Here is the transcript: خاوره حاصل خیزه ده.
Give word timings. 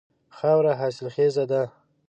خاوره 0.37 0.73
حاصل 0.79 1.07
خیزه 1.15 1.45
ده. 1.51 1.61